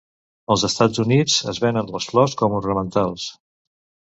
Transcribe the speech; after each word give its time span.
Als 0.55 0.63
Estats 0.69 1.01
Units 1.03 1.35
es 1.53 1.61
venen 1.65 1.91
les 1.97 2.09
flors 2.13 2.35
com 2.41 2.57
ornamentals. 2.61 3.29